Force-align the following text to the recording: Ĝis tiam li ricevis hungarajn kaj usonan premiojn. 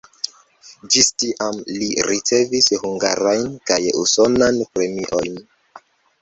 Ĝis 0.93 1.09
tiam 1.23 1.59
li 1.81 1.89
ricevis 2.11 2.71
hungarajn 2.85 3.45
kaj 3.73 3.79
usonan 4.05 4.59
premiojn. 4.73 5.39